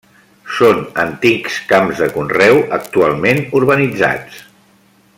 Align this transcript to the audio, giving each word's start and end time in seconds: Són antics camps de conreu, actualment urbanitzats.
Són 0.59 0.79
antics 1.03 1.59
camps 1.73 2.01
de 2.05 2.07
conreu, 2.15 2.63
actualment 2.79 3.45
urbanitzats. 3.61 4.43